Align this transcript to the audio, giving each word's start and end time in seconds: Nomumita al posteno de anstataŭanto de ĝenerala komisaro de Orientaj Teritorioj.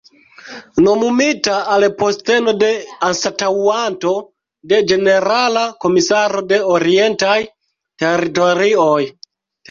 Nomumita 0.83 1.57
al 1.73 1.83
posteno 1.97 2.53
de 2.63 2.69
anstataŭanto 3.09 4.13
de 4.71 4.79
ĝenerala 4.91 5.65
komisaro 5.85 6.41
de 6.53 6.59
Orientaj 6.77 7.35
Teritorioj. 8.05 8.99